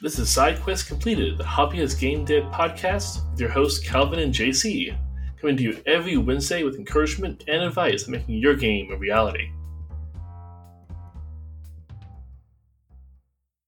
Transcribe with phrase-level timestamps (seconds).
[0.00, 4.32] This is Side Quest Completed, the Hobbyist Game Dev podcast with your hosts Calvin and
[4.32, 4.96] JC,
[5.40, 9.50] coming to you every Wednesday with encouragement and advice on making your game a reality.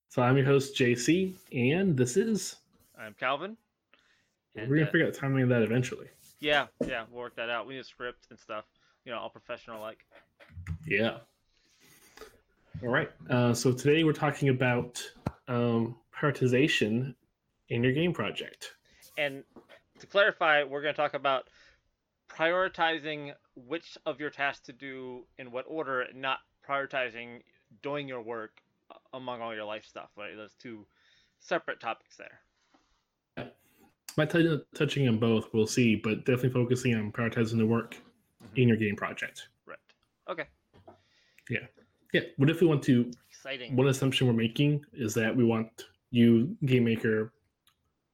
[0.08, 2.54] So I'm your host JC, and this is
[2.96, 3.56] I'm Calvin.
[4.54, 6.06] we're gonna uh, figure out the timing of that eventually.
[6.38, 7.66] Yeah, yeah, we'll work that out.
[7.66, 8.66] We need a script and stuff.
[9.04, 10.06] You know, all professional like.
[10.86, 11.18] Yeah.
[12.84, 13.10] All right.
[13.28, 15.02] Uh, so today we're talking about
[15.48, 17.14] um, prioritization
[17.68, 18.74] in your game project.
[19.16, 19.44] And
[19.98, 21.48] to clarify, we're going to talk about
[22.28, 26.38] prioritizing which of your tasks to do in what order, not
[26.68, 27.42] prioritizing
[27.82, 28.60] doing your work
[29.12, 30.10] among all your life stuff.
[30.16, 30.36] Right?
[30.36, 30.86] Those two
[31.38, 33.46] separate topics there.
[34.16, 38.56] Might t- touching on both, we'll see, but definitely focusing on prioritizing the work mm-hmm.
[38.56, 39.48] in your game project.
[39.66, 39.78] Right.
[40.28, 40.46] Okay.
[41.48, 41.60] Yeah.
[42.12, 42.22] Yeah.
[42.36, 43.10] What if we want to?
[43.30, 43.76] Exciting.
[43.76, 47.32] One assumption we're making is that we want you, game maker,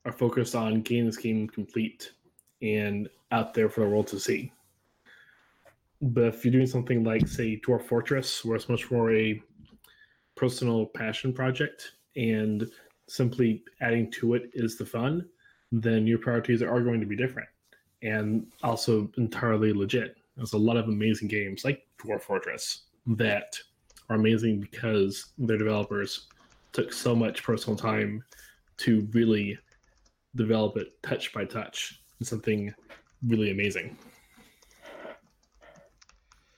[0.05, 2.13] are focused on getting this game complete
[2.63, 4.53] and out there for the world to see.
[6.01, 9.43] But if you're doing something like, say, Dwarf Fortress, where it's much more a
[10.35, 12.71] personal passion project and
[13.09, 15.27] simply adding to it is the fun,
[15.73, 17.49] then your priorities are going to be different
[18.03, 20.17] and also entirely legit.
[20.37, 23.59] There's a lot of amazing games like Dwarf Fortress that
[24.09, 26.29] are amazing because their developers
[26.77, 28.23] took so much personal time
[28.77, 29.59] to really
[30.35, 32.73] develop it touch by touch and something
[33.27, 33.97] really amazing.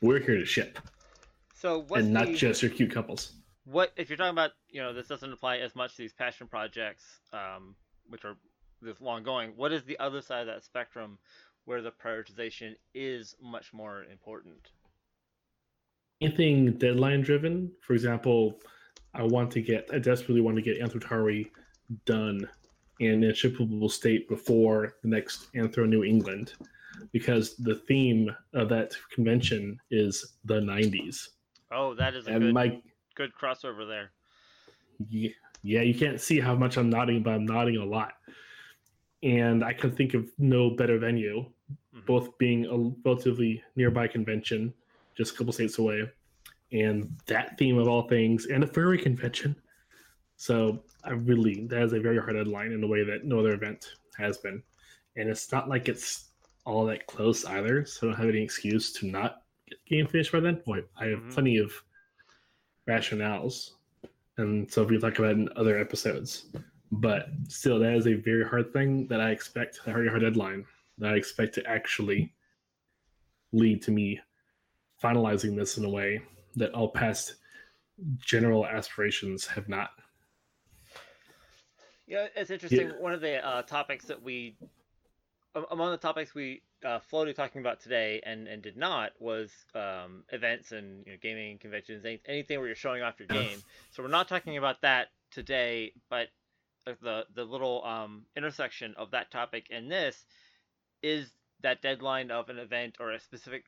[0.02, 0.80] We're here to ship
[1.54, 3.32] so and not the- just your cute couples.
[3.64, 6.46] what if you're talking about you know this doesn't apply as much to these passion
[6.46, 7.74] projects um,
[8.08, 8.36] which are
[8.80, 11.18] this long going what is the other side of that spectrum
[11.64, 14.70] where the prioritization is much more important
[16.20, 17.70] anything deadline driven.
[17.80, 18.60] For example,
[19.18, 21.50] I want to get, I desperately want to get Anthrotari
[22.06, 22.48] done
[23.00, 26.54] in a shippable state before the next Anthro New England,
[27.12, 31.28] because the theme of that convention is the 90s.
[31.72, 32.80] oh that is a And good, my,
[33.14, 34.10] good crossover there
[35.10, 35.30] yeah,
[35.62, 38.14] yeah, you can't see how much I'm nodding, but I'm nodding a lot.
[39.22, 41.44] And I can think of no better venue,
[41.94, 42.04] Mhm.
[42.06, 44.74] both being a relatively nearby convention,
[45.16, 46.10] just a couple states away,
[46.72, 49.56] and that theme of all things, and a furry convention.
[50.36, 53.54] So I really that is a very hard deadline in a way that no other
[53.54, 53.86] event
[54.16, 54.62] has been,
[55.16, 56.30] and it's not like it's
[56.64, 57.84] all that close either.
[57.84, 60.62] So I don't have any excuse to not get the game finished by then.
[60.66, 61.32] Boy, I have Mhm.
[61.32, 61.72] plenty of
[62.86, 63.72] rationales,
[64.36, 66.46] and so we talk about it in other episodes.
[66.90, 70.66] But still, that is a very hard thing that I expect a very hard deadline
[70.98, 72.32] that I expect to actually
[73.52, 74.20] lead to me
[75.02, 76.20] finalizing this in a way
[76.58, 77.34] that all past
[78.20, 79.90] general aspirations have not.
[82.06, 82.90] Yeah, it's interesting.
[82.98, 84.56] One of the uh, topics that we,
[85.70, 90.24] among the topics we uh, floated talking about today and, and did not was um,
[90.30, 93.58] events and you know, gaming conventions, any, anything where you're showing off your game.
[93.90, 96.28] So we're not talking about that today, but
[97.02, 100.24] the the little um, intersection of that topic and this
[101.02, 101.30] is
[101.62, 103.64] that deadline of an event or a specific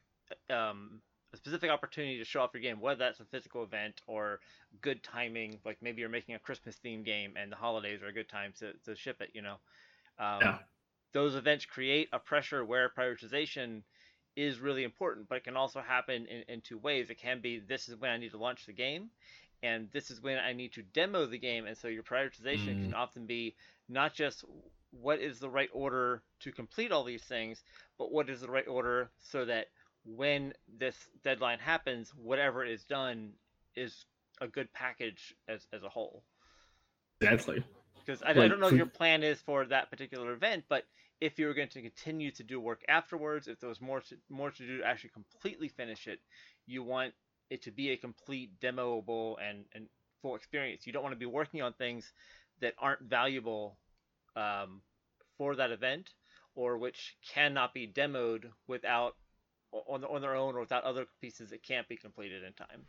[0.49, 1.01] um,
[1.33, 4.41] a specific opportunity to show off your game, whether that's a physical event or
[4.81, 8.13] good timing, like maybe you're making a Christmas themed game and the holidays are a
[8.13, 9.57] good time to, to ship it, you know.
[10.19, 10.59] Um, Yeah.
[11.13, 13.83] Those events create a pressure where prioritization
[14.37, 17.11] is really important, but it can also happen in, in two ways.
[17.11, 19.11] It can be this is when I need to launch the game,
[19.63, 21.67] and this is when I need to demo the game.
[21.67, 22.81] And so your prioritization Mm.
[22.81, 23.57] can often be
[23.89, 24.45] not just
[24.91, 27.63] what is the right order to complete all these things,
[27.99, 29.67] but what is the right order so that
[30.05, 33.33] when this deadline happens, whatever is done
[33.77, 34.07] is
[34.41, 36.23] a good package as, as a whole.
[37.21, 37.63] Exactly.
[38.05, 40.85] Because I, I don't know your plan is for that particular event, but
[41.21, 44.17] if you were going to continue to do work afterwards, if there was more to,
[44.31, 46.19] more to do to actually completely finish it,
[46.67, 47.13] you want
[47.51, 49.87] it to be a complete demoable and, and
[50.23, 50.87] full experience.
[50.87, 52.11] You don't want to be working on things
[52.61, 53.77] that aren't valuable
[54.35, 54.81] um,
[55.37, 56.11] for that event
[56.55, 59.15] or which cannot be demoed without
[59.73, 62.83] on, on their own or without other pieces that can't be completed in time.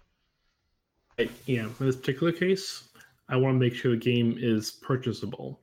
[1.45, 2.89] Yeah, in this particular case,
[3.29, 5.59] I want to make sure the game is purchasable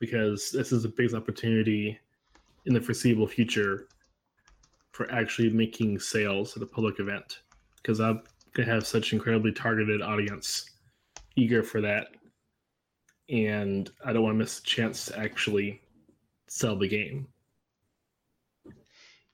[0.00, 1.98] because this is the biggest opportunity
[2.66, 3.88] in the foreseeable future
[4.92, 7.40] for actually making sales at a public event
[7.76, 8.22] because I'm
[8.54, 10.70] to have such incredibly targeted audience
[11.36, 12.08] eager for that.
[13.30, 15.80] And I don't want to miss the chance to actually
[16.48, 17.28] sell the game.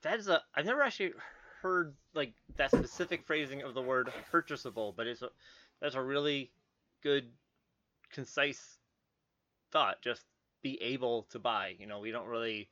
[0.01, 1.13] That is a I've never actually
[1.61, 5.29] heard like that specific phrasing of the word purchasable, but it's a
[5.81, 6.51] that's a really
[7.01, 7.25] good,
[8.11, 8.77] concise
[9.71, 10.01] thought.
[10.01, 10.23] Just
[10.61, 11.75] be able to buy.
[11.77, 12.69] You know, we don't really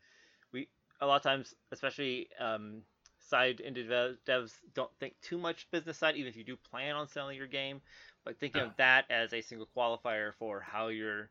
[0.52, 0.68] we
[1.02, 2.82] a lot of times, especially um,
[3.20, 7.08] side indie devs, don't think too much business side, even if you do plan on
[7.08, 7.82] selling your game.
[8.24, 11.30] But thinking of that as a single qualifier for how you're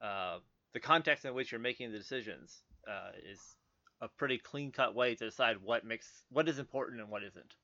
[0.00, 0.38] uh,
[0.72, 3.56] the context in which you're making the decisions uh, is
[4.00, 7.54] a pretty clean cut way to decide what makes what is important and what isn't.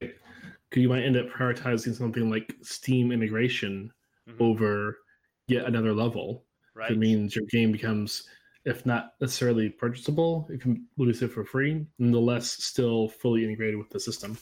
[0.00, 3.90] Because You might end up prioritizing something like Steam integration
[4.28, 4.42] mm-hmm.
[4.42, 4.98] over
[5.46, 6.44] yet another level.
[6.74, 6.92] Right.
[6.92, 8.28] It means your game becomes,
[8.64, 13.90] if not necessarily purchasable, you can lose it for free, nonetheless still fully integrated with
[13.90, 14.38] the system.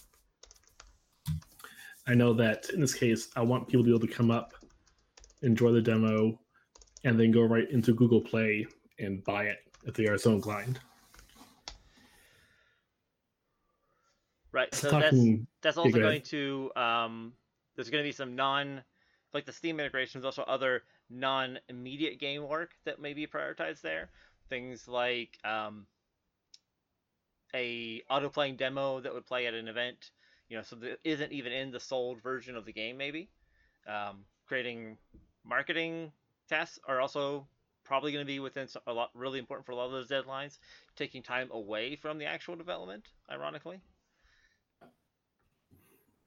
[2.06, 4.52] I know that in this case, I want people to be able to come up,
[5.42, 6.38] enjoy the demo,
[7.04, 8.66] and then go right into Google Play
[8.98, 10.78] and buy it if they are so inclined.
[14.56, 14.74] Right.
[14.74, 15.18] So that's
[15.60, 17.34] that's also going to um,
[17.74, 18.82] there's going to be some non
[19.34, 20.18] like the Steam integration.
[20.18, 24.08] There's also other non immediate game work that may be prioritized there.
[24.48, 25.86] Things like um,
[27.54, 30.10] a auto playing demo that would play at an event.
[30.48, 32.96] You know, so that isn't even in the sold version of the game.
[32.96, 33.28] Maybe
[33.86, 34.96] um, creating
[35.44, 36.12] marketing
[36.48, 37.46] tasks are also
[37.84, 40.56] probably going to be within a lot really important for a lot of those deadlines.
[40.96, 43.82] Taking time away from the actual development, ironically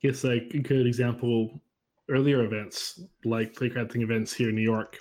[0.01, 1.59] guess like a good example.
[2.09, 4.99] Earlier events like playcrafting events here in new york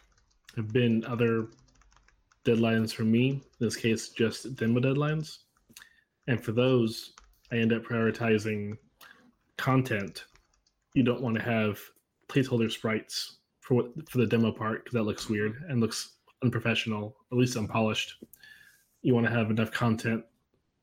[0.57, 1.49] have been other
[2.45, 3.31] deadlines for me.
[3.31, 5.39] In this case just demo deadlines.
[6.27, 7.13] And for those
[7.51, 8.77] i end up prioritizing
[9.57, 10.25] content.
[10.95, 11.81] You don't want to have
[12.29, 17.17] placeholder sprites for what for the demo part because that looks weird and looks unprofessional
[17.33, 18.23] at least unpolished.
[19.03, 20.25] You want to have enough content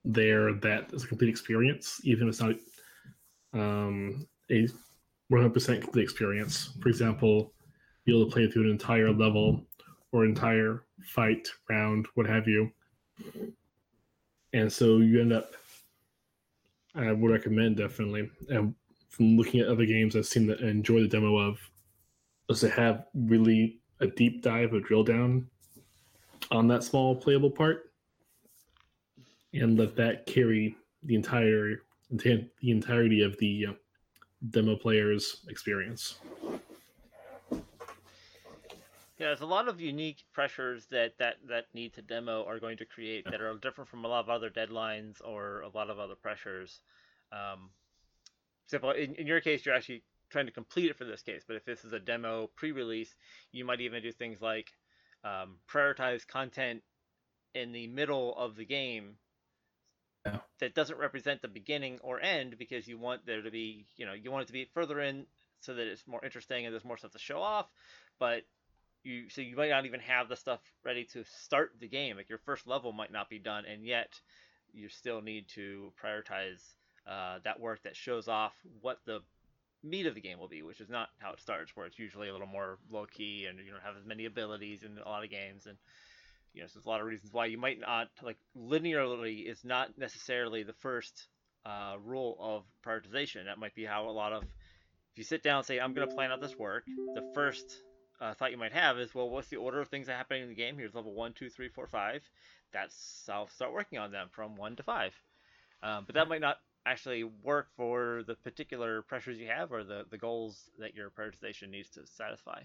[0.03, 2.55] there that is a complete experience even if it's not
[3.55, 4.67] um, a
[5.31, 6.73] 100% complete experience.
[6.81, 7.53] For example,
[8.05, 9.65] be able to play through an entire level
[10.11, 12.71] or entire fight round, what have you.
[14.53, 15.55] And so you end up,
[16.93, 18.75] I would recommend definitely, and
[19.09, 21.59] from looking at other games I've seen that I enjoy the demo of,
[22.49, 25.47] is to have really a deep dive, a drill down
[26.51, 27.91] on that small playable part,
[29.53, 33.73] and let that carry the entire the entirety of the uh,
[34.49, 36.19] demo player's experience.
[39.17, 42.77] Yeah, there's a lot of unique pressures that, that, that need to demo are going
[42.77, 45.99] to create that are different from a lot of other deadlines or a lot of
[45.99, 46.81] other pressures.
[47.31, 47.69] Um,
[48.65, 51.55] example, in, in your case, you're actually trying to complete it for this case, but
[51.55, 53.15] if this is a demo pre-release,
[53.53, 54.73] you might even do things like
[55.23, 56.81] um, prioritize content
[57.53, 59.15] in the middle of the game
[60.59, 64.13] that doesn't represent the beginning or end because you want there to be, you know,
[64.13, 65.25] you want it to be further in
[65.59, 67.67] so that it's more interesting and there's more stuff to show off.
[68.19, 68.43] But
[69.03, 72.17] you, so you might not even have the stuff ready to start the game.
[72.17, 74.19] Like your first level might not be done, and yet
[74.73, 76.61] you still need to prioritize
[77.07, 79.21] uh, that work that shows off what the
[79.83, 82.29] meat of the game will be, which is not how it starts, where it's usually
[82.29, 85.23] a little more low key and you don't have as many abilities in a lot
[85.23, 85.77] of games and
[86.55, 89.63] you know, so there's a lot of reasons why you might not like linearly is
[89.63, 91.27] not necessarily the first
[91.65, 93.45] uh, rule of prioritization.
[93.45, 96.07] That might be how a lot of if you sit down and say I'm going
[96.07, 97.81] to plan out this work, the first
[98.21, 100.49] uh, thought you might have is, well, what's the order of things that happen in
[100.49, 100.77] the game?
[100.77, 102.21] Here's level one, two, three, four, five.
[102.71, 105.13] That's I'll start working on them from one to five.
[105.83, 110.05] Um, but that might not actually work for the particular pressures you have or the,
[110.09, 112.61] the goals that your prioritization needs to satisfy.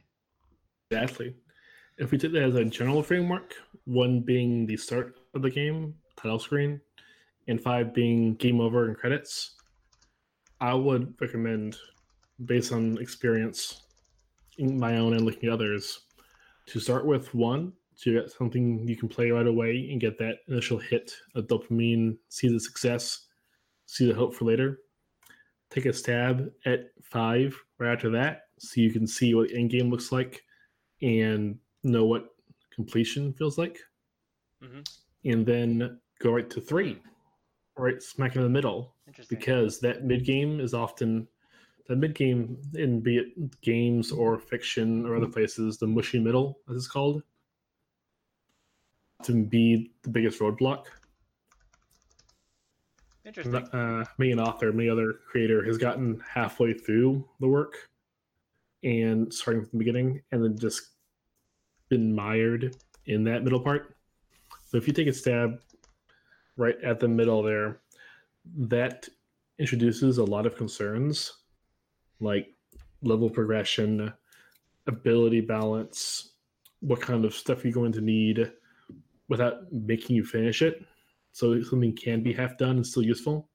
[0.90, 1.34] Exactly
[2.00, 3.54] if we take that as a general framework,
[3.84, 6.80] one being the start of the game, title screen,
[7.46, 9.56] and five being game over and credits,
[10.62, 11.76] I would recommend,
[12.46, 13.82] based on experience,
[14.58, 16.00] my own and looking at others,
[16.68, 20.36] to start with one to get something you can play right away and get that
[20.48, 23.26] initial hit of dopamine, see the success,
[23.84, 24.78] see the hope for later.
[25.68, 29.70] Take a stab at five right after that, so you can see what the end
[29.70, 30.42] game looks like,
[31.02, 32.34] and know what
[32.74, 33.78] completion feels like,
[34.62, 34.80] mm-hmm.
[35.24, 36.98] and then go right to three,
[37.76, 38.94] right smack in the middle,
[39.28, 41.26] because that mid game is often
[41.88, 46.58] the mid game in be it games or fiction or other places, the mushy middle,
[46.70, 47.22] as it's called,
[49.24, 50.84] to be the biggest roadblock.
[53.24, 53.54] Interesting.
[53.54, 57.88] Uh, me, an author, me, other creator, has gotten halfway through the work
[58.82, 60.90] and starting from the beginning, and then just
[61.90, 63.94] been mired in that middle part.
[64.68, 65.60] So if you take a stab
[66.56, 67.80] right at the middle there,
[68.56, 69.08] that
[69.58, 71.32] introduces a lot of concerns
[72.20, 72.54] like
[73.02, 74.12] level progression,
[74.86, 76.32] ability balance,
[76.80, 78.50] what kind of stuff you're going to need
[79.28, 80.84] without making you finish it.
[81.32, 83.48] So something can be half done and still useful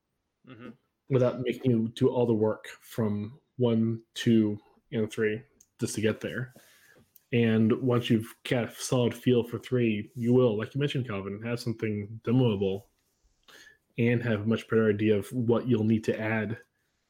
[0.47, 0.69] hmm
[1.09, 4.57] without making you do all the work from one, two,
[4.91, 5.39] and three
[5.79, 6.53] just to get there.
[7.35, 11.41] And once you've got a solid feel for three, you will, like you mentioned, Calvin,
[11.43, 12.83] have something demoable
[13.97, 16.57] and have a much better idea of what you'll need to add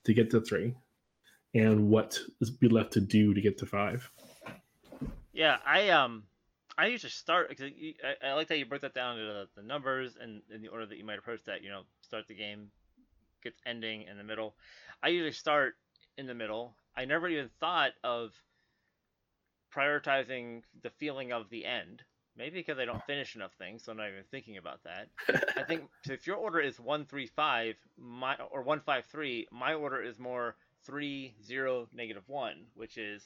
[0.03, 0.73] to get to three
[1.53, 4.09] and what is be left to do to get to five.
[5.31, 6.23] Yeah, I um,
[6.75, 7.55] I usually start.
[7.61, 10.69] I, I like that you broke that down into the, the numbers and in the
[10.69, 11.61] order that you might approach that.
[11.61, 12.71] You know, start the game,
[13.43, 14.55] gets ending in the middle.
[15.03, 15.75] I usually start
[16.17, 16.75] in the middle.
[16.97, 18.31] I never even thought of
[19.75, 22.03] prioritizing the feeling of the end.
[22.37, 25.07] Maybe because I don't finish enough things, so I'm not even thinking about that.
[25.57, 29.47] I think so if your order is one three five, my or one five three,
[29.51, 33.23] my order is more three zero negative one, which is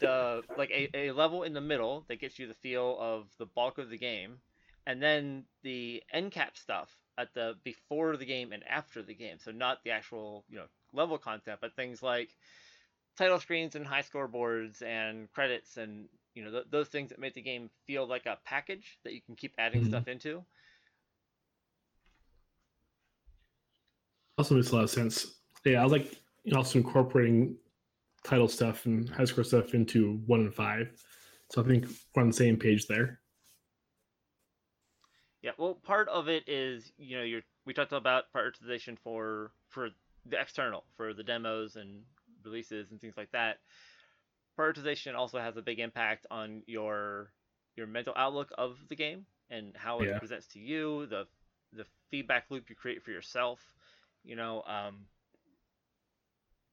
[0.00, 3.46] the like a, a level in the middle that gets you the feel of the
[3.46, 4.38] bulk of the game,
[4.86, 9.36] and then the end cap stuff at the before the game and after the game.
[9.44, 12.30] So not the actual you know level content, but things like
[13.16, 17.34] title screens and high scoreboards and credits and you know th- those things that make
[17.34, 19.88] the game feel like a package that you can keep adding Mhm.
[19.88, 20.44] stuff into.
[24.38, 25.42] Also makes a lot of sense.
[25.64, 26.20] Yeah, I like
[26.54, 27.56] also incorporating
[28.24, 30.90] title stuff and high score stuff into one and five.
[31.50, 33.20] So I think we're on the same page there.
[35.42, 39.90] Yeah, well, part of it is you know you're we talked about prioritization for for
[40.26, 42.02] the external for the demos and
[42.44, 43.58] releases and things like that.
[44.58, 47.32] Prioritization also has a big impact on your
[47.76, 50.18] your mental outlook of the game and how it Yeah.
[50.18, 51.26] presents to you, the
[51.72, 53.74] the feedback loop you create for yourself.
[54.24, 55.06] You know, um,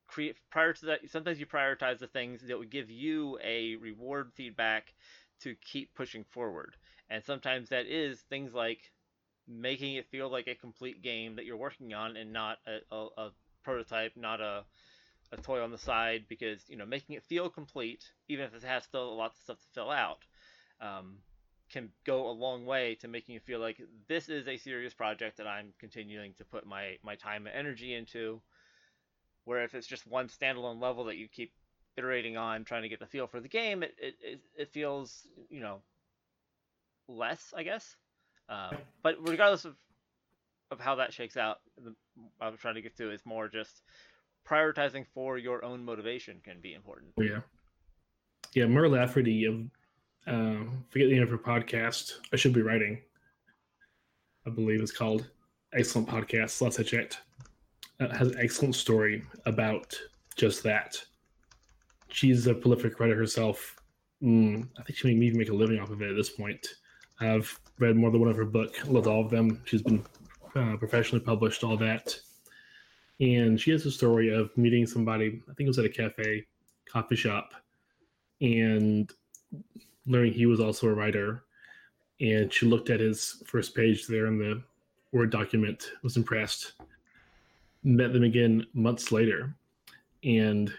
[0.07, 1.09] create prior to that.
[1.09, 4.93] Sometimes you prioritize the things that would give you a reward feedback
[5.41, 6.75] to keep pushing forward
[7.09, 8.91] and sometimes that is things like
[9.47, 13.07] making it feel like a complete game that you're working on and not a, a,
[13.17, 13.31] a
[13.63, 14.63] prototype not a,
[15.31, 18.63] a toy on the side because you know making it feel complete even if it
[18.63, 20.25] has still lots of stuff to fill out
[20.81, 21.17] um,
[21.71, 25.38] can go a long way to making you feel like this is a serious project
[25.38, 28.41] that i'm continuing to put my, my time and energy into
[29.45, 31.51] where if it's just one standalone level that you keep
[31.98, 35.27] iterating on trying to get the feel for the game it, it, it, it feels
[35.50, 35.81] you know
[37.09, 37.95] less, I guess.
[38.48, 39.75] Um, but regardless of
[40.71, 41.95] of how that shakes out, the,
[42.39, 43.81] I'm trying to get to is more just
[44.50, 47.12] prioritizing for your own motivation can be important.
[47.18, 47.39] Yeah.
[48.53, 49.62] Yeah, Mur Lafferty of
[50.27, 52.13] uh, forget the name of her podcast.
[52.34, 53.01] I should be writing.
[54.46, 55.29] I believe it's called
[55.74, 56.62] Excellent Podcast.
[56.62, 57.22] Last I checked,
[58.00, 59.98] uh, has an excellent story about
[60.36, 60.96] just that.
[62.10, 63.75] She's a prolific writer herself.
[64.24, 66.65] Mm, I think she may even make a living off of it at this point.
[67.20, 69.62] I've read more than one of her book, loved all of them.
[69.65, 70.03] She's been
[70.56, 72.20] uh, professionally published, all that.
[73.19, 76.45] And she has a story of meeting somebody, I think it was at a cafe,
[76.85, 77.53] coffee shop,
[78.41, 79.11] and
[80.05, 81.43] learning he was also a writer.
[82.21, 84.61] And she looked at his first page there in the
[85.11, 86.73] Word document, was impressed,
[87.83, 89.55] met them again months later,
[90.23, 90.73] and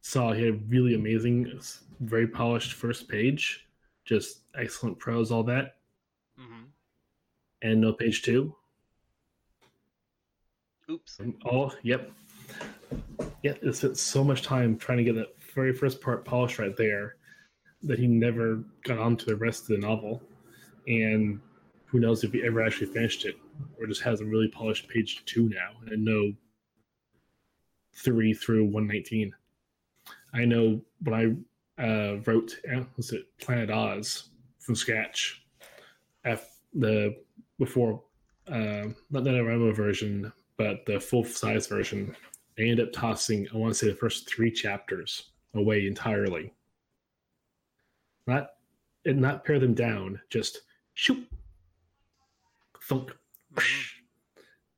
[0.00, 1.60] saw he had a really amazing,
[2.00, 3.66] very polished first page,
[4.04, 5.76] just excellent prose, all that,
[6.38, 6.64] hmm
[7.62, 8.54] and no page two.
[10.90, 11.20] Oops.
[11.48, 12.10] Oh, yep.
[13.44, 16.76] Yeah, it spent so much time trying to get that very first part polished right
[16.76, 17.14] there
[17.84, 20.20] that he never got on to the rest of the novel.
[20.88, 21.40] And
[21.86, 23.36] who knows if he ever actually finished it
[23.78, 26.32] or just has a really polished page two now and no
[27.94, 29.32] three through 119.
[30.34, 31.46] I know when
[31.78, 35.44] I uh, wrote, uh, was it Planet Oz from scratch,
[36.24, 37.16] F, the
[37.58, 38.02] before,
[38.48, 42.14] uh, not the NaNoWriMo version, but the full size version,
[42.58, 46.52] I ended up tossing, I want to say, the first three chapters away entirely.
[48.26, 48.50] Not
[49.06, 50.60] and not pare them down, just
[50.92, 51.26] shoot,
[52.84, 53.12] thunk,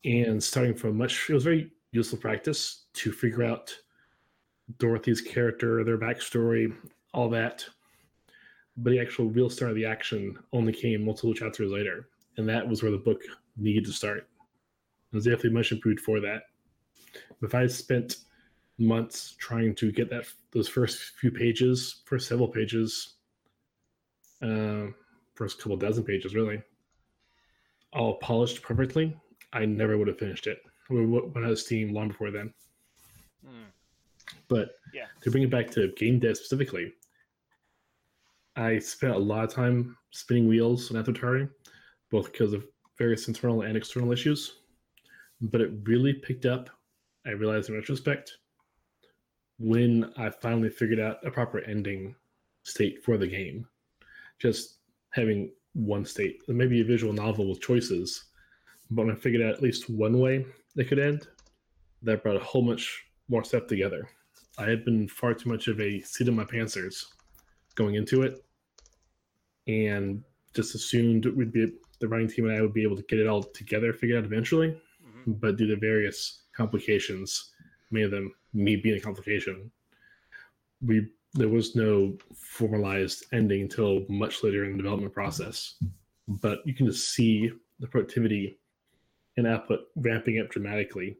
[0.04, 1.28] and starting from much.
[1.28, 3.76] It was very useful practice to figure out
[4.78, 6.72] Dorothy's character, their backstory,
[7.12, 7.64] all that.
[8.76, 12.68] But the actual real start of the action only came multiple chapters later, and that
[12.68, 13.20] was where the book
[13.56, 14.28] needed to start.
[15.12, 16.44] It was definitely much improved for that.
[17.42, 18.16] If I spent
[18.78, 23.16] months trying to get that those first few pages, first several pages,
[24.40, 24.86] uh,
[25.34, 26.62] first couple dozen pages really,
[27.92, 29.14] all polished perfectly,
[29.52, 30.62] I never would have finished it.
[30.88, 32.54] We would have Steam long before then.
[33.46, 33.70] Mm.
[34.48, 35.06] But Yeah.
[35.20, 36.94] to bring it back to game dev specifically,
[38.56, 41.50] I spent a lot of time spinning wheels on Avatari,
[42.10, 42.66] both because of
[42.98, 44.61] various internal and external issues.
[45.42, 46.70] But it really picked up,
[47.26, 48.38] I realized in retrospect,
[49.58, 52.14] when I finally figured out a proper ending
[52.62, 53.66] state for the game.
[54.38, 54.78] Just
[55.10, 58.24] having one state, maybe a visual novel with choices.
[58.90, 61.26] But when I figured out at least one way they could end,
[62.02, 64.08] that brought a whole much more stuff together.
[64.58, 67.04] I had been far too much of a seat in my pantsers
[67.74, 68.44] going into it,
[69.66, 70.22] and
[70.54, 73.26] just assumed we'd be the running team and I would be able to get it
[73.26, 74.78] all together, figured out eventually.
[75.26, 77.52] But due to various complications,
[77.90, 79.70] many of them me being a complication,
[80.84, 85.76] we there was no formalized ending until much later in the development process.
[86.28, 87.50] But you can just see
[87.80, 88.58] the productivity
[89.36, 91.16] and output ramping up dramatically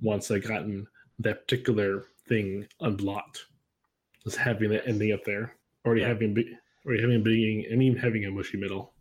[0.00, 0.86] once I gotten
[1.18, 3.46] that particular thing unblocked.
[4.24, 6.08] Just having that ending up there, already yeah.
[6.08, 8.91] having already having a beginning, and even having a mushy middle.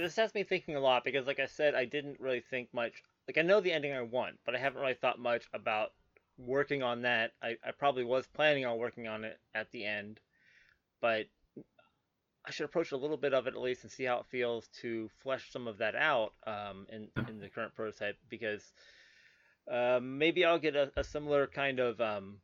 [0.00, 3.02] This has me thinking a lot because, like I said, I didn't really think much.
[3.28, 5.92] Like I know the ending I want, but I haven't really thought much about
[6.36, 7.32] working on that.
[7.42, 10.20] I, I probably was planning on working on it at the end,
[11.00, 11.26] but
[12.46, 14.68] I should approach a little bit of it at least and see how it feels
[14.80, 18.72] to flesh some of that out um, in in the current prototype because
[19.70, 22.38] uh, maybe I'll get a, a similar kind of um,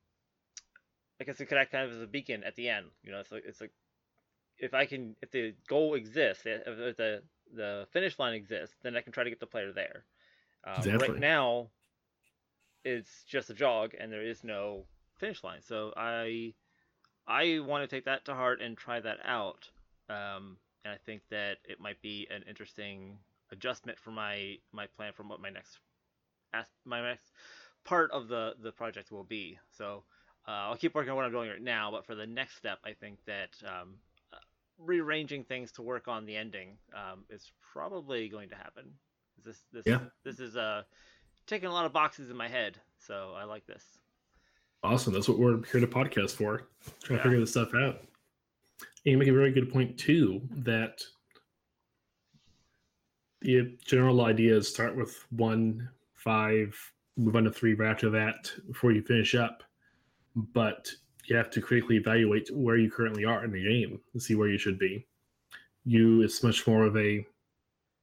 [1.21, 2.87] I guess it could act kind of as a beacon at the end.
[3.03, 3.73] You know, it's like it's like
[4.59, 7.23] if I can if the goal exists, if the
[7.55, 10.05] the finish line exists, then I can try to get the player there.
[10.65, 11.09] Um, exactly.
[11.11, 11.69] Right now,
[12.85, 14.85] it's just a jog and there is no
[15.19, 15.61] finish line.
[15.63, 16.55] So I
[17.27, 19.69] I want to take that to heart and try that out.
[20.09, 23.19] Um, and I think that it might be an interesting
[23.53, 25.79] adjustment for my my plan from what my next
[26.85, 27.33] my next
[27.85, 29.59] part of the the project will be.
[29.77, 30.05] So
[30.49, 32.79] uh, I'll keep working on what I'm doing right now, but for the next step,
[32.85, 33.97] I think that um,
[34.85, 38.85] rearranging things to work on the ending um, is probably going to happen.
[39.45, 40.01] This this yeah.
[40.25, 40.83] this is a uh,
[41.47, 43.85] ticking a lot of boxes in my head, so I like this.
[44.83, 45.13] Awesome.
[45.13, 46.69] That's what we're here to podcast for.
[47.03, 47.23] Trying yeah.
[47.23, 48.01] to figure this stuff out.
[49.05, 51.03] And you make a very good point too that
[53.43, 56.77] the general ideas start with one, five,
[57.17, 59.63] move on to three right after that before you finish up.
[60.35, 60.91] But
[61.31, 64.49] you have to critically evaluate where you currently are in the game and see where
[64.49, 65.07] you should be.
[65.85, 67.25] You, it's much more of a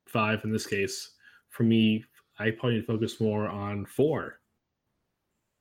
[0.08, 1.12] five in this case.
[1.50, 2.06] For me,
[2.40, 4.40] I probably need to focus more on four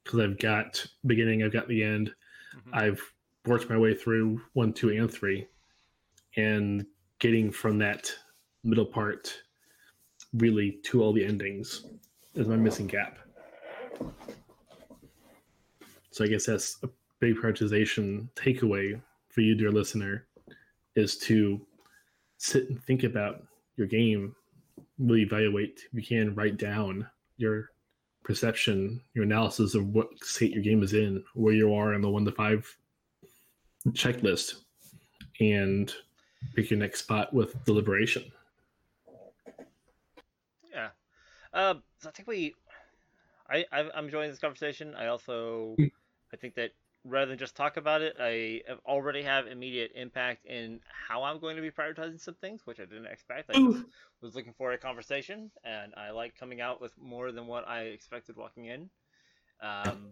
[0.04, 2.14] because I've got beginning, I've got the end,
[2.56, 2.70] mm-hmm.
[2.72, 3.02] I've
[3.46, 5.48] worked my way through one, two, and three,
[6.36, 6.86] and
[7.18, 8.12] getting from that
[8.62, 9.42] middle part
[10.34, 11.86] really to all the endings
[12.34, 13.18] is my missing gap.
[16.10, 16.88] So I guess that's a
[17.20, 20.26] big prioritization takeaway for you, dear listener,
[20.94, 21.60] is to
[22.38, 23.42] sit and think about
[23.76, 24.34] your game
[24.98, 27.70] really evaluate, you can write down your
[28.24, 32.08] perception, your analysis of what state your game is in, where you are in the
[32.08, 32.66] one to five
[33.90, 34.62] checklist,
[35.40, 35.94] and
[36.54, 38.24] pick your next spot with deliberation.
[40.72, 40.88] Yeah.
[41.52, 42.54] Uh, so I think we,
[43.48, 44.94] I, I'm enjoying this conversation.
[44.94, 45.76] I also.
[46.32, 46.72] I think that
[47.08, 51.56] rather than just talk about it, I already have immediate impact in how I'm going
[51.56, 53.50] to be prioritizing some things, which I didn't expect.
[53.54, 53.82] I
[54.20, 57.82] was looking for a conversation, and I like coming out with more than what I
[57.82, 58.90] expected walking in.
[59.60, 60.08] Um,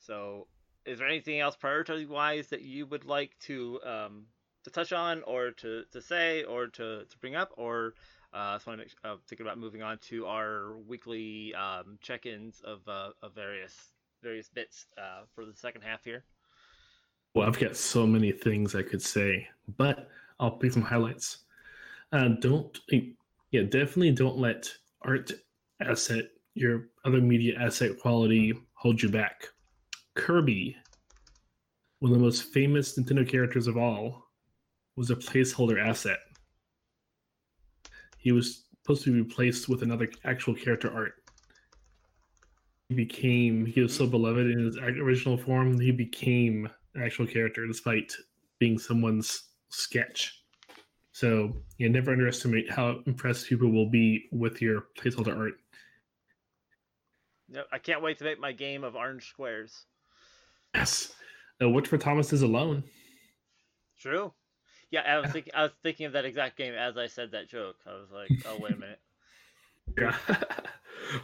[0.00, 0.46] so,
[0.84, 4.26] is there anything else priority wise that you would like to um,
[4.64, 7.94] to touch on, or to, to say, or to, to bring up, or
[8.32, 13.10] uh, so I'm uh, thinking about moving on to our weekly um, check-ins of, uh,
[13.22, 13.93] of various
[14.24, 16.24] various bits uh, for the second half here?
[17.34, 20.08] Well, I've got so many things I could say, but
[20.40, 21.44] I'll pick some highlights.
[22.12, 22.76] Uh, don't,
[23.50, 24.68] yeah, definitely don't let
[25.02, 25.30] art
[25.80, 29.48] asset, your other media asset quality hold you back.
[30.14, 30.76] Kirby,
[31.98, 34.30] one of the most famous Nintendo characters of all,
[34.96, 36.18] was a placeholder asset.
[38.16, 41.23] He was supposed to be replaced with another actual character art
[42.88, 47.66] he became he was so beloved in his original form he became an actual character
[47.66, 48.12] despite
[48.58, 50.42] being someone's sketch
[51.12, 55.54] so you never underestimate how impressed people will be with your placeholder art
[57.54, 59.84] Yep, I can't wait to make my game of orange squares.
[60.74, 61.12] Yes.
[61.62, 62.82] Uh, Watch for Thomas is alone.
[63.98, 64.32] True.
[64.90, 67.48] Yeah, I was thinking I was thinking of that exact game as I said that
[67.48, 67.76] joke.
[67.86, 69.00] I was like, oh wait a minute.
[69.98, 70.16] Yeah.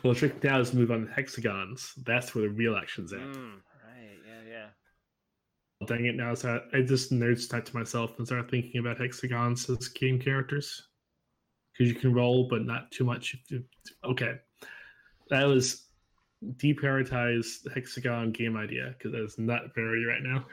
[0.02, 1.92] well, the trick now is to move on to hexagons.
[2.04, 3.20] That's where the real action's at.
[3.20, 3.54] Mm,
[3.84, 4.18] right.
[4.26, 4.66] Yeah.
[5.80, 5.86] Yeah.
[5.86, 6.16] dang it!
[6.16, 10.20] Now so I just nerd typed to myself and started thinking about hexagons as game
[10.20, 10.88] characters
[11.72, 13.36] because you can roll, but not too much.
[14.04, 14.34] Okay,
[15.30, 15.86] that was
[16.56, 20.44] deprioritize hexagon game idea because that is not priority right now.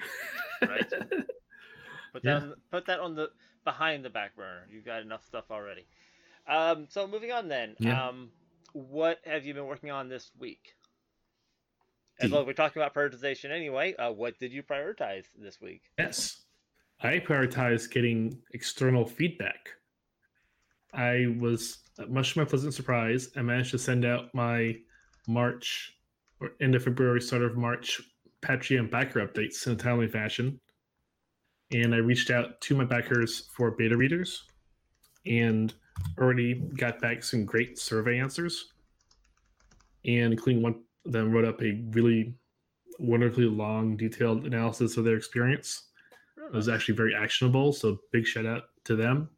[0.61, 0.89] right.
[2.13, 2.53] Put that yeah.
[2.71, 3.29] put that on the
[3.63, 4.65] behind the back burner.
[4.71, 5.85] You've got enough stuff already.
[6.47, 7.75] Um, so moving on then.
[7.79, 8.07] Yeah.
[8.07, 8.29] Um,
[8.73, 10.73] what have you been working on this week?
[12.19, 13.95] As well, we're talking about prioritization anyway.
[13.95, 15.83] Uh, what did you prioritize this week?
[15.99, 16.45] Yes,
[17.01, 19.69] I prioritized getting external feedback.
[20.93, 23.29] I was much to my pleasant surprise.
[23.35, 24.75] I managed to send out my
[25.27, 25.93] March
[26.39, 28.01] or end of February, start of March
[28.41, 30.59] Patreon backer updates in a timely fashion.
[31.71, 34.43] And I reached out to my backers for beta readers
[35.25, 35.73] and
[36.17, 38.73] already got back some great survey answers.
[40.05, 42.33] And including one then wrote up a really
[42.99, 45.83] wonderfully long, detailed analysis of their experience.
[46.37, 47.73] It was actually very actionable.
[47.73, 49.29] So big shout out to them.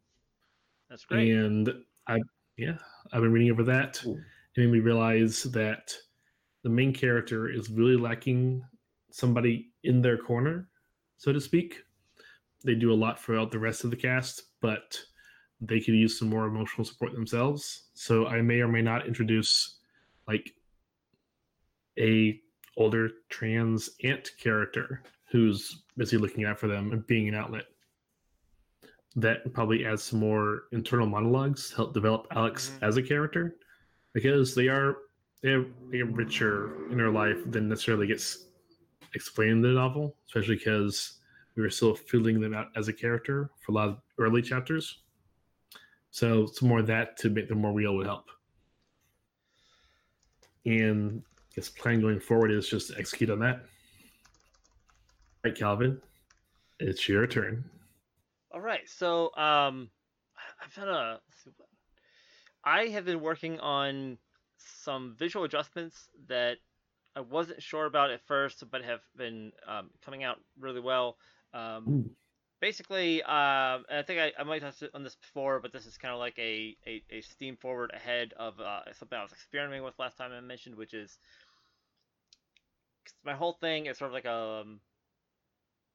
[0.88, 1.32] That's great.
[1.32, 1.72] And
[2.06, 2.18] I,
[2.56, 2.76] yeah,
[3.12, 4.00] I've been reading over that.
[4.06, 4.18] Ooh.
[4.56, 5.94] It made me realize that
[6.62, 8.62] the main character is really lacking
[9.10, 10.68] somebody in their corner,
[11.16, 11.82] so to speak.
[12.64, 14.98] They do a lot for the rest of the cast, but
[15.60, 17.88] they could use some more emotional support themselves.
[17.94, 19.78] So I may or may not introduce
[20.26, 20.54] like
[21.98, 22.40] a
[22.76, 27.64] older trans aunt character who's busy looking out for them and being an outlet.
[29.16, 32.84] That probably adds some more internal monologues to help develop Alex mm-hmm.
[32.84, 33.56] as a character
[34.14, 34.96] because they are
[35.42, 38.46] they have, they have richer inner life than necessarily gets
[39.14, 41.18] explained in the novel, especially because
[41.56, 45.00] we were still filling them out as a character for a lot of early chapters.
[46.10, 48.30] So some more of that to make them more real would help.
[50.66, 53.56] And I guess plan going forward is just to execute on that.
[53.56, 56.00] All right, Calvin,
[56.78, 57.64] it's your turn.
[58.52, 59.88] All right, so um,
[60.62, 61.20] I've had a.
[62.62, 64.18] I have been working on
[64.58, 66.58] some visual adjustments that
[67.16, 71.16] I wasn't sure about at first, but have been um, coming out really well.
[71.54, 72.10] Um,
[72.60, 76.12] basically, um, I think I, I might have on this before, but this is kind
[76.12, 79.98] of like a, a, a, steam forward ahead of uh, something I was experimenting with
[79.98, 81.18] last time I mentioned, which is
[83.24, 84.80] my whole thing is sort of like a um,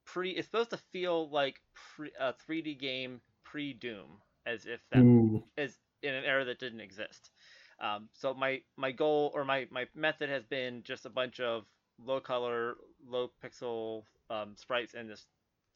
[0.06, 0.32] pre.
[0.32, 1.62] It's supposed to feel like
[1.96, 5.44] pre, a 3D game pre Doom, as if that Ooh.
[5.58, 7.32] is in an era that didn't exist.
[7.80, 11.66] Um, so my my goal or my my method has been just a bunch of
[12.04, 12.76] low color,
[13.08, 15.26] low pixel um, sprites in this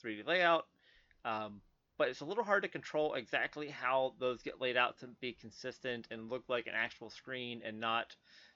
[0.03, 0.65] 3D layout.
[1.29, 1.61] Um,
[1.97, 5.33] but it's a little hard to control exactly how those get laid out to be
[5.33, 8.15] consistent and look like an actual screen and not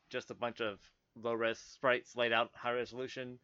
[0.10, 0.80] just a bunch of
[1.22, 3.38] low res sprites laid out high resolution.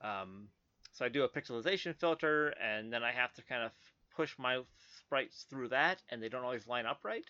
[0.00, 0.48] Um,
[0.92, 3.72] so I do a pixelization filter, and then I have to kind of
[4.14, 4.60] push my
[4.98, 7.24] sprites through that, and they don't always line up right.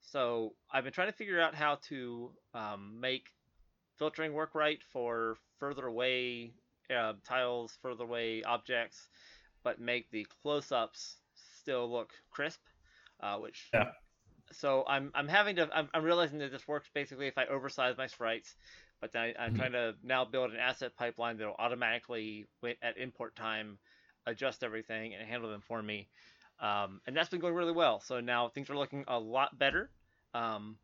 [0.00, 3.26] So I've been trying to figure out how to um, make
[3.98, 6.52] filtering work right for further away
[6.96, 9.08] uh, tiles, further away objects,
[9.62, 11.16] but make the close-ups
[11.60, 12.60] still look crisp,
[13.20, 13.90] uh, which yeah.
[14.52, 17.96] So I'm I'm having to I'm, I'm realizing that this works basically if I oversize
[17.98, 18.56] my sprites,
[19.00, 19.56] but then I, am mm-hmm.
[19.58, 22.46] trying to now build an asset pipeline that will automatically
[22.82, 23.78] at import time
[24.26, 26.08] adjust everything and handle them for me.
[26.60, 28.00] Um, and that's been going really well.
[28.00, 29.90] So now things are looking a lot better.
[30.34, 30.76] Um,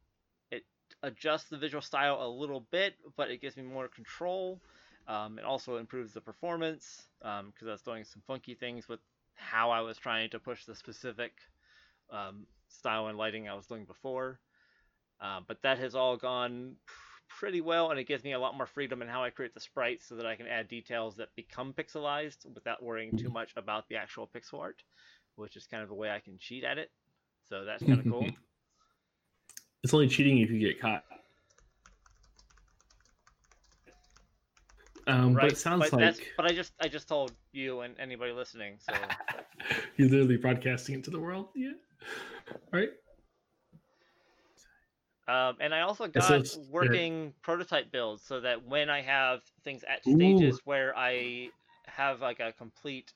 [0.51, 0.63] it
[1.03, 4.61] adjusts the visual style a little bit, but it gives me more control.
[5.07, 9.01] Um, it also improves the performance because um, I was doing some funky things with
[9.35, 11.33] how I was trying to push the specific
[12.11, 14.41] um, style and lighting I was doing before.
[15.21, 16.77] Uh, but that has all gone
[17.29, 19.61] pretty well, and it gives me a lot more freedom in how I create the
[19.61, 23.89] sprites so that I can add details that become pixelized without worrying too much about
[23.89, 24.83] the actual pixel art
[25.37, 26.91] which is kind of a way I can cheat at it.
[27.49, 28.27] So that's kind of cool.
[29.83, 31.05] It's only cheating if you get caught.
[35.07, 35.43] Um, right.
[35.43, 36.33] But it sounds but like.
[36.37, 38.79] But I just I just told you and anybody listening.
[38.79, 38.95] So
[39.97, 41.49] you're literally broadcasting it to the world.
[41.55, 41.73] Yeah.
[42.73, 42.91] Right.
[45.27, 47.31] Um, and I also got working yeah.
[47.41, 50.61] prototype builds so that when I have things at stages Ooh.
[50.65, 51.49] where I
[51.87, 53.13] have like a complete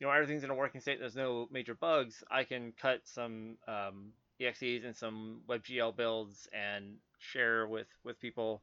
[0.00, 0.98] you know everything's in a working state.
[0.98, 2.24] There's no major bugs.
[2.30, 8.62] I can cut some um, exes and some WebGL builds and share with with people.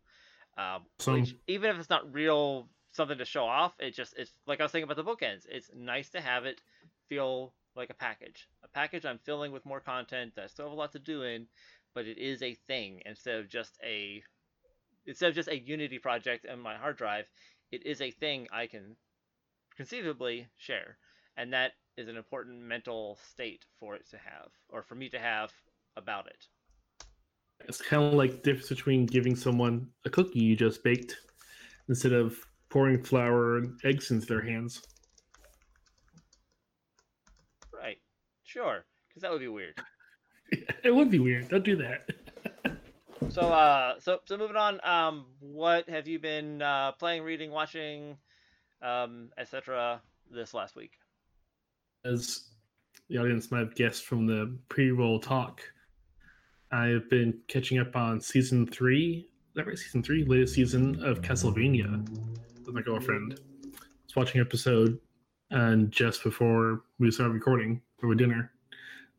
[0.57, 4.33] Um, so, which, even if it's not real something to show off, it just it's
[4.47, 5.45] like I was thinking about the bookends.
[5.49, 6.61] It's nice to have it
[7.09, 8.49] feel like a package.
[8.63, 11.23] A package I'm filling with more content that I still have a lot to do
[11.23, 11.47] in,
[11.95, 14.21] but it is a thing instead of just a
[15.05, 17.25] instead of just a Unity project in my hard drive.
[17.71, 18.97] It is a thing I can
[19.77, 20.97] conceivably share,
[21.37, 25.19] and that is an important mental state for it to have, or for me to
[25.19, 25.51] have
[25.95, 26.47] about it.
[27.67, 31.17] It's kind of like the difference between giving someone a cookie you just baked
[31.89, 32.37] instead of
[32.69, 34.81] pouring flour and eggs into their hands.
[37.73, 37.97] Right.
[38.43, 38.85] Sure.
[39.07, 39.75] Because that would be weird.
[40.83, 41.49] it would be weird.
[41.49, 42.09] Don't do that.
[43.29, 44.79] so, uh, so, so moving on.
[44.83, 48.17] Um, what have you been uh, playing, reading, watching,
[48.81, 50.01] um, etc.
[50.29, 50.93] this last week?
[52.05, 52.49] As
[53.09, 55.61] the audience might have guessed from the pre-roll talk,
[56.71, 59.27] I've been catching up on season three.
[59.49, 59.77] Is that right?
[59.77, 62.07] Season three, latest season of Castlevania
[62.65, 63.39] with my girlfriend.
[63.73, 64.97] I was watching episode
[65.49, 68.51] and just before we started recording for dinner.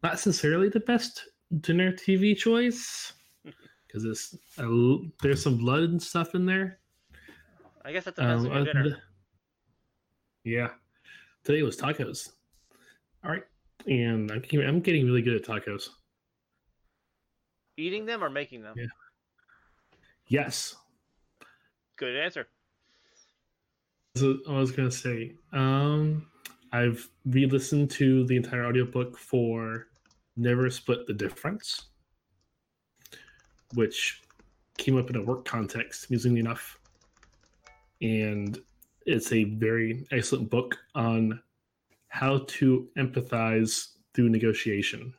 [0.02, 1.28] Not necessarily the best
[1.60, 3.12] dinner TV choice
[3.86, 6.78] because it's uh, there's some blood and stuff in there.
[7.84, 8.96] I guess that's the best um, dinner.
[10.44, 10.70] yeah,
[11.44, 12.30] today was tacos.
[13.24, 13.44] All right,
[13.86, 15.88] and I'm I'm getting really good at tacos.
[17.76, 18.74] Eating them or making them?
[18.76, 18.87] Yeah.
[20.26, 20.76] Yes.
[21.96, 22.46] Good answer.
[24.16, 26.26] So I was gonna say, um,
[26.72, 29.88] I've re-listened to the entire audiobook for
[30.37, 31.88] Never Split the Difference,
[33.74, 34.22] which
[34.78, 36.78] came up in a work context, amusingly enough.
[38.00, 38.58] And
[39.06, 41.40] it's a very excellent book on
[42.08, 45.14] how to empathize through negotiation,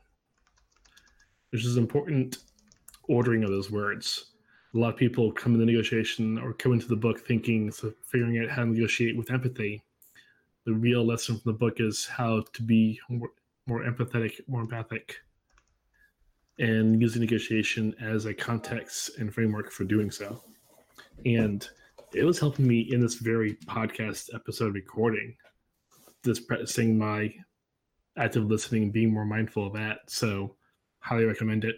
[1.54, 2.40] which is important
[3.04, 4.32] ordering of those words.
[4.74, 8.40] A lot of people come into negotiation or come into the book thinking so figuring
[8.40, 9.84] out how to negotiate with empathy.
[10.66, 13.30] The real lesson from the book is how to be more,
[13.68, 15.18] more empathetic more empathic
[16.58, 20.42] and using negotiation as a context and framework for doing so.
[21.24, 21.68] And
[22.16, 25.36] it was helping me in this very podcast episode recording
[26.26, 27.32] just practicing my
[28.18, 30.00] active listening being more mindful of that.
[30.08, 30.56] So
[31.04, 31.76] highly recommend it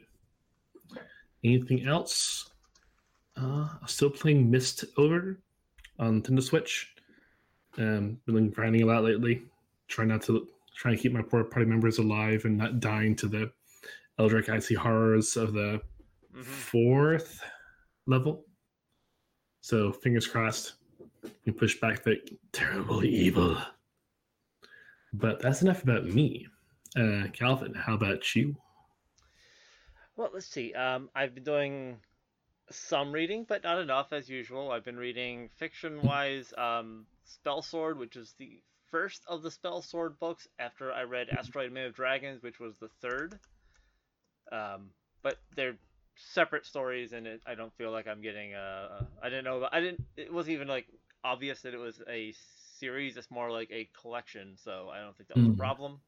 [1.43, 2.49] anything else
[3.38, 5.39] uh, still playing Mist over
[5.99, 6.93] on Nintendo Switch.
[7.77, 9.43] Um, been grinding a lot lately.
[9.88, 13.27] Trying not to try to keep my poor party members alive and not dying to
[13.27, 13.51] the
[14.19, 15.81] Eldritch Icy horrors of the
[16.33, 16.41] mm-hmm.
[16.41, 17.43] fourth
[18.07, 18.45] level.
[19.61, 20.73] So fingers crossed,
[21.45, 22.17] we push back the
[22.51, 23.57] terrible evil.
[25.13, 26.47] But that's enough about me.
[26.97, 28.55] Uh, Calvin, how about you?
[30.15, 30.73] Well, let's see.
[30.73, 31.97] Um, I've been doing
[32.71, 34.71] some reading, but not enough as usual.
[34.71, 40.19] I've been reading fiction-wise um, Spell Sword, which is the first of the Spell Sword
[40.19, 43.38] books after I read Asteroid Man of Dragons, which was the third.
[44.51, 45.75] Um, but they're
[46.15, 49.08] separate stories, and it, I don't feel like I'm getting a.
[49.21, 49.58] I didn't know.
[49.58, 50.04] About, I didn't.
[50.15, 50.88] It wasn't even like
[51.23, 52.34] obvious that it was a
[52.80, 53.17] series.
[53.17, 55.49] It's more like a collection, so I don't think that was mm.
[55.49, 55.60] a hmm.
[55.60, 55.99] problem.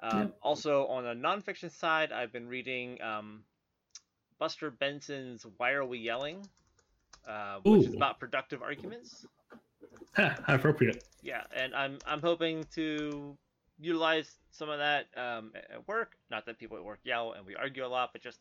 [0.00, 0.26] Um, yeah.
[0.42, 3.40] Also, on the nonfiction side, I've been reading um,
[4.38, 6.46] Buster Benson's Why Are We Yelling?
[7.28, 7.88] Uh, which Ooh.
[7.88, 9.26] is about productive arguments.
[10.14, 11.04] how appropriate.
[11.22, 13.36] Yeah, and I'm I'm hoping to
[13.78, 16.12] utilize some of that um, at work.
[16.30, 18.38] Not that people at work yell and we argue a lot, but just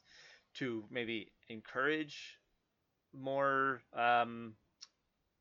[0.56, 2.38] to maybe encourage
[3.14, 4.54] more um,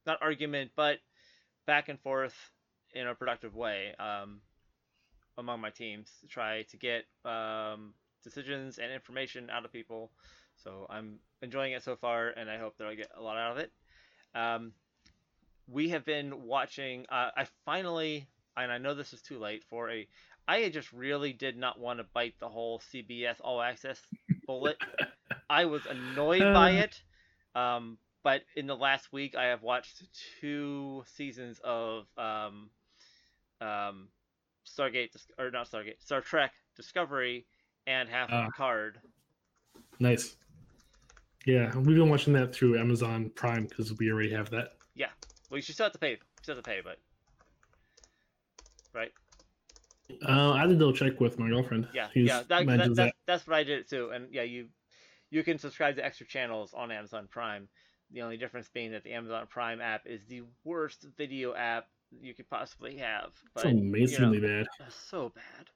[0.06, 0.98] not argument, but
[1.66, 2.34] back and forth
[2.94, 4.40] in a productive way um,
[5.38, 10.10] among my teams to try to get um, decisions and information out of people
[10.62, 13.52] so I'm enjoying it so far, and I hope that I get a lot out
[13.52, 13.72] of it.
[14.34, 14.72] Um,
[15.68, 17.06] we have been watching.
[17.08, 20.06] Uh, I finally, and I know this is too late for a.
[20.48, 24.00] I just really did not want to bite the whole CBS All Access
[24.46, 24.76] bullet.
[25.50, 26.82] I was annoyed by uh.
[26.84, 27.02] it.
[27.54, 30.02] Um, but in the last week, I have watched
[30.40, 32.70] two seasons of um,
[33.60, 34.08] um,
[34.66, 37.46] Stargate or not Stargate, Star Trek Discovery,
[37.86, 38.98] and half uh, Picard.
[39.98, 40.36] Nice.
[41.46, 44.72] Yeah, we've been watching that through Amazon Prime because we already have that.
[44.94, 45.06] Yeah,
[45.48, 46.10] well, you should still have to pay.
[46.10, 46.98] You still have to pay, but
[48.92, 49.12] right.
[50.28, 51.88] Uh, I did double check with my girlfriend.
[51.94, 54.10] Yeah, yeah, that, that, that, that's what I did too.
[54.10, 54.68] And yeah, you
[55.30, 57.68] you can subscribe to extra channels on Amazon Prime.
[58.12, 62.34] The only difference being that the Amazon Prime app is the worst video app you
[62.34, 63.32] could possibly have.
[63.54, 64.90] But, it's amazingly you know, bad.
[65.10, 65.66] So bad.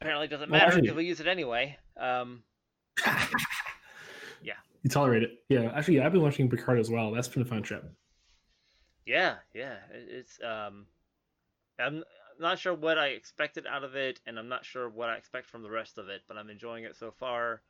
[0.00, 1.76] Apparently, it doesn't matter because we use it anyway.
[1.98, 2.42] Um,
[4.42, 4.54] yeah.
[4.82, 5.30] You tolerate it.
[5.48, 7.10] Yeah, actually, yeah, I've been watching Picard as well.
[7.12, 7.84] That's been a fun trip.
[9.06, 9.76] Yeah, yeah.
[9.92, 10.86] It's um,
[11.78, 12.02] I'm
[12.40, 15.48] not sure what I expected out of it, and I'm not sure what I expect
[15.48, 17.62] from the rest of it, but I'm enjoying it so far.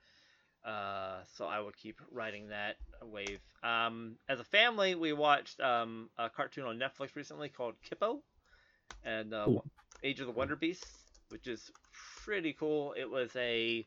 [0.64, 3.40] Uh, so I will keep riding that wave.
[3.62, 8.20] Um, as a family, we watched um, a cartoon on Netflix recently called Kipo,
[9.04, 9.48] and uh,
[10.02, 11.70] Age of the Wonder Beasts, which is
[12.24, 12.94] pretty cool.
[12.96, 13.86] It was a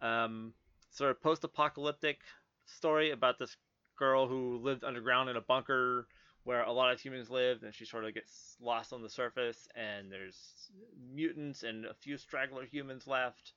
[0.00, 0.54] um,
[0.90, 2.20] sort of post-apocalyptic
[2.64, 3.56] story about this
[3.98, 6.06] girl who lived underground in a bunker
[6.44, 9.66] where a lot of humans lived, and she sort of gets lost on the surface,
[9.74, 10.70] and there's
[11.14, 13.52] mutants and a few straggler humans left.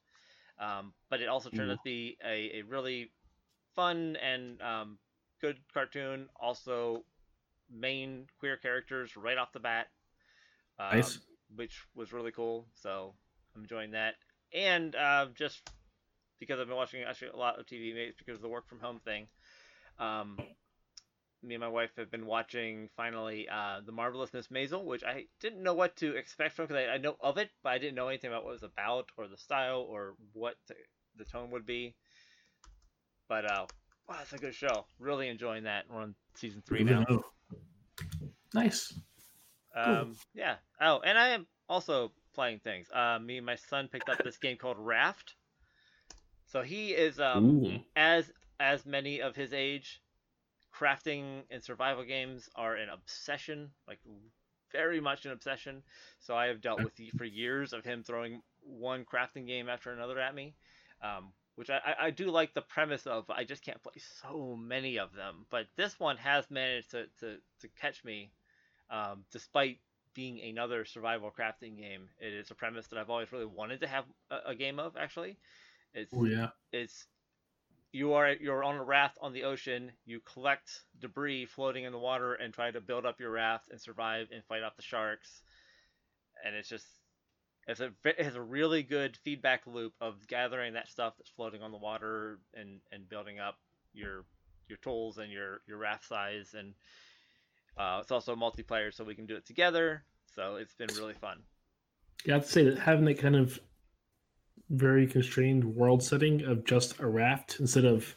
[0.60, 3.12] Um, but it also turned out to be a, a really
[3.76, 4.98] fun and um,
[5.42, 6.28] good cartoon.
[6.40, 7.04] Also,
[7.72, 9.88] main queer characters right off the bat,
[10.80, 11.20] um, Nice.
[11.56, 12.66] which was really cool.
[12.74, 13.14] So
[13.56, 14.16] I'm enjoying that.
[14.54, 15.70] And uh, just
[16.40, 18.68] because I've been watching actually a lot of TV, maybe it's because of the work
[18.68, 19.28] from home thing.
[20.00, 20.38] Um,
[21.44, 24.50] me and my wife have been watching finally uh, the marvelous Mrs.
[24.50, 27.50] Maisel, which I didn't know what to expect from because I, I know of it,
[27.64, 30.56] but I didn't know anything about what it was about or the style or what
[30.68, 30.76] the,
[31.18, 31.96] the tone would be.
[33.30, 33.66] But uh,
[34.10, 34.86] wow, it's a good show.
[35.00, 35.86] Really enjoying that.
[35.90, 37.06] We're on season three now.
[38.54, 38.94] Nice.
[39.76, 40.56] Um, yeah.
[40.82, 42.88] Oh, and I am also playing things.
[42.94, 45.36] Uh, me and my son picked up this game called Raft.
[46.46, 50.02] So he is um, as as many of his age,
[50.78, 54.00] crafting and survival games are an obsession, like
[54.72, 55.82] very much an obsession.
[56.20, 59.92] So I have dealt with the, for years of him throwing one crafting game after
[59.92, 60.54] another at me,
[61.02, 63.30] um, which I, I, do like the premise of.
[63.30, 67.38] I just can't play so many of them, but this one has managed to to,
[67.62, 68.32] to catch me,
[68.92, 69.80] um, despite
[70.14, 72.10] being another survival crafting game.
[72.20, 74.96] It is a premise that I've always really wanted to have a, a game of.
[74.98, 75.38] Actually,
[75.94, 76.50] it's Oh yeah.
[76.72, 77.08] it's
[77.92, 79.92] you are you're on a raft on the ocean.
[80.06, 83.80] You collect debris floating in the water and try to build up your raft and
[83.80, 85.42] survive and fight off the sharks.
[86.46, 86.86] And it's just
[87.68, 91.62] it's a it has a really good feedback loop of gathering that stuff that's floating
[91.62, 93.58] on the water and and building up
[93.94, 94.26] your
[94.68, 96.74] your tools and your your raft size and
[97.78, 100.04] uh, it's also multiplayer so we can do it together.
[100.36, 101.40] So it's been really fun.
[102.26, 103.60] Yeah, to say that having that kind of
[104.70, 108.16] very constrained world setting of just a raft instead of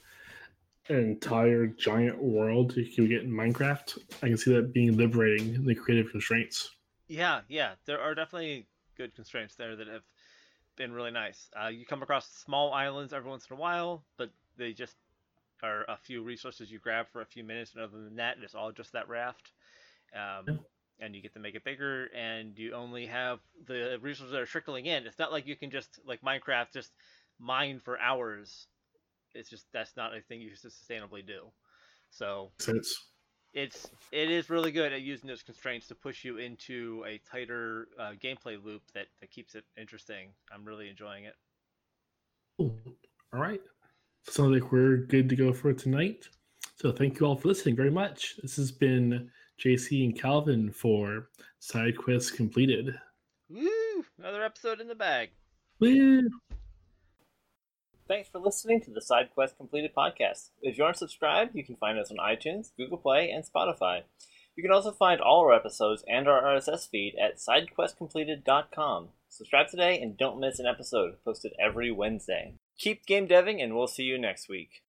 [0.89, 5.65] an entire giant world you can get in Minecraft, I can see that being liberating
[5.65, 6.71] the creative constraints.
[7.09, 10.03] Yeah, yeah, there are definitely good constraints there that have
[10.77, 11.49] been really nice.
[11.61, 14.97] Uh, you come across small islands every once in a while, but they just
[15.63, 18.55] are a few resources you grab for a few minutes, and other than that, it's
[18.55, 19.53] all just that raft.
[20.15, 20.55] Um, Yeah.
[21.01, 24.47] And you get to make it bigger, and you only have the resources that are
[24.47, 25.07] trickling in.
[25.07, 26.93] It's not like you can just like Minecraft just
[27.39, 28.67] mine for hours.
[29.35, 31.45] It's just that's not a thing you can sustainably do.
[32.11, 32.95] So Sense.
[33.55, 37.89] it's it is really good at using those constraints to push you into a tighter
[37.99, 40.29] uh, gameplay loop that, that keeps it interesting.
[40.53, 41.35] I'm really enjoying it.
[42.59, 42.79] Cool.
[43.33, 43.61] All right.
[44.29, 46.29] Sounds like we're good to go for tonight.
[46.77, 48.37] So thank you all for listening very much.
[48.43, 49.31] This has been
[49.61, 52.99] JC and Calvin for Side Quest Completed.
[53.51, 54.05] Woo!
[54.19, 55.31] Another episode in the bag.
[55.79, 56.31] Woo!
[58.09, 60.51] Thanks for listening to the Side Quest Completed podcast.
[60.63, 64.03] If you aren't subscribed, you can find us on iTunes, Google Play, and Spotify.
[64.57, 69.09] You can also find all our episodes and our RSS feed at sidequestcompleted.com.
[69.29, 72.55] Subscribe today and don't miss an episode posted every Wednesday.
[72.79, 74.83] Keep game deving, and we'll see you next week.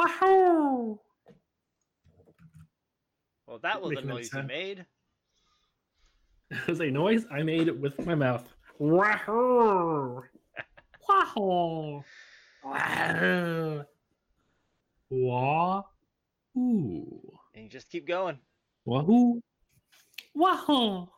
[0.00, 0.98] Wow!
[3.46, 4.86] Well, that was the Making that noise you made.
[6.50, 8.48] It was a noise I made with my mouth.
[8.78, 10.22] Wahoo!
[11.08, 12.02] Wahoo!
[12.64, 13.84] Wahoo!
[15.10, 15.84] Wahoo!
[17.54, 18.38] And you just keep going.
[18.86, 19.42] Wahoo!
[20.34, 21.08] Wahoo!